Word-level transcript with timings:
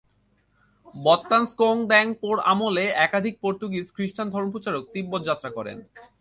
ব্স্তান-স্ক্যোং-দ্বাং-পোর 0.95 2.37
আমলে 2.51 2.85
একাধিক 3.05 3.35
পর্তুগীজ 3.41 3.85
খ্রিষ্টান 3.95 4.27
ধর্মপ্রচারক 4.29 4.83
তিব্বত 4.93 5.21
যাত্রা 5.29 5.49
করেন। 5.57 5.77